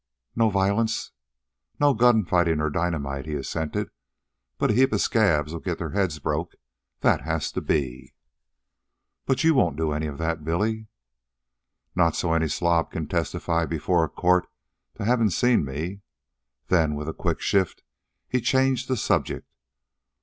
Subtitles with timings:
[0.35, 1.11] "No violence."
[1.79, 3.91] "No gun fighting or dynamite," he assented.
[4.57, 6.53] "But a heap of scabs'll get their heads broke.
[7.01, 8.15] That has to be."
[9.27, 10.87] "But you won't do any of that, Billy."
[11.93, 14.47] "Not so as any slob can testify before a court
[14.97, 16.01] to havin' seen me."
[16.67, 17.83] Then, with a quick shift,
[18.27, 19.47] he changed the subject.